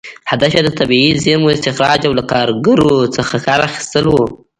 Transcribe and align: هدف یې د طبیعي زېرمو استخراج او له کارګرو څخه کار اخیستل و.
هدف 0.31 0.51
یې 0.57 0.61
د 0.65 0.69
طبیعي 0.79 1.09
زېرمو 1.23 1.53
استخراج 1.55 2.01
او 2.07 2.13
له 2.19 2.23
کارګرو 2.31 2.93
څخه 3.15 3.35
کار 3.47 3.59
اخیستل 3.67 4.05
و. 4.09 4.15